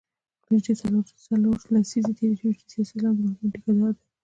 نژدې 0.49 0.73
څلور 1.25 1.57
لسیزې 1.73 2.13
تېرې 2.17 2.35
شوې 2.39 2.53
چې 2.59 2.65
سیاسي 2.71 2.81
اسلام 2.95 3.15
د 3.15 3.19
مرګونو 3.23 3.49
ټیکه 3.51 3.71
دار 3.79 3.91
دی. 3.97 4.05